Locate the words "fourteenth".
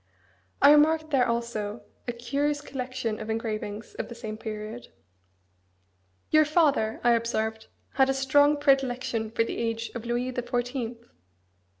10.41-11.05